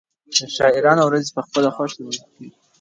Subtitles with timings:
[0.35, 2.55] د شاعرانو ورځې په خپله خوښه لمانځل کېږي.